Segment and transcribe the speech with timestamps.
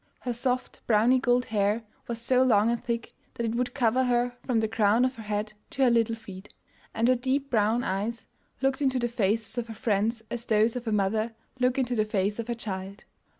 [0.21, 4.35] Her soft, browny gold hair was so long and thick that it would cover her
[4.47, 6.51] from the crown of her head to her little feet,
[6.91, 8.25] and her deep brown eyes
[8.63, 12.03] looked into the faces of her friends as those of a mother look into the
[12.03, 13.03] face of her child.